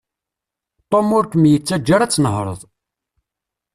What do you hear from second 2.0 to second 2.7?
ad tnehreḍ.